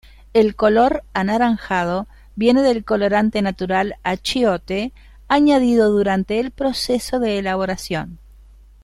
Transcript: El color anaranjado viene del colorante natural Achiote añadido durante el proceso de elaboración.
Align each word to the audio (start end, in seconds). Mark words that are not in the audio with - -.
El 0.33 0.55
color 0.55 1.03
anaranjado 1.13 2.07
viene 2.35 2.63
del 2.63 2.83
colorante 2.83 3.43
natural 3.43 3.97
Achiote 4.01 4.93
añadido 5.27 5.91
durante 5.91 6.39
el 6.39 6.49
proceso 6.49 7.19
de 7.19 7.37
elaboración. 7.37 8.17